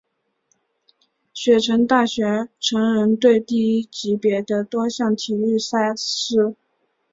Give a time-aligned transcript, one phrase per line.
[1.31, 6.55] 雪城大学橙人队第一级别的多项体育赛事。